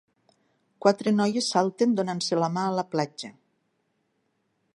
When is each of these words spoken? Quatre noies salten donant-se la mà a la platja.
Quatre 0.85 1.13
noies 1.17 1.51
salten 1.57 1.95
donant-se 1.99 2.41
la 2.45 2.51
mà 2.57 2.67
a 2.71 2.75
la 2.81 2.87
platja. 2.95 3.35